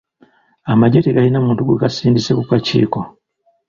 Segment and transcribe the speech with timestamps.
[0.71, 2.99] Amagye tegalina muntu gwe gasindise ku kakiiko.